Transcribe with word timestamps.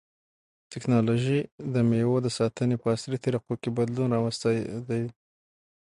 تکنالوژي 0.73 1.39
د 1.73 1.75
مېوو 1.89 2.17
د 2.25 2.27
ساتنې 2.37 2.75
په 2.81 2.87
عصري 2.93 3.17
طریقو 3.25 3.53
کې 3.61 3.69
بدلون 3.77 4.09
راوستی 4.15 4.57
دی. 4.87 5.03